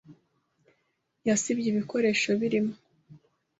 [1.27, 2.73] Yasibye ibikoresho birimo.